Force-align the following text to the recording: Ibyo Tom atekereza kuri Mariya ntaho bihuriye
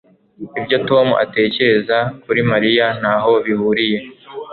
Ibyo 0.59 0.77
Tom 0.89 1.07
atekereza 1.23 1.97
kuri 2.23 2.41
Mariya 2.51 2.85
ntaho 2.99 3.31
bihuriye 3.45 3.99